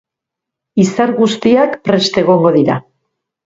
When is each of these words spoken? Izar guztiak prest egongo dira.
Izar 0.83 1.13
guztiak 1.21 1.77
prest 1.91 2.21
egongo 2.25 2.57
dira. 2.61 2.83